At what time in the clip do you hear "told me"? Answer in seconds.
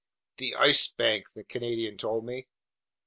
1.95-2.47